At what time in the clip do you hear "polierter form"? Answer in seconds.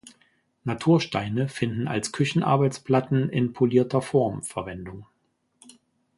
3.53-4.41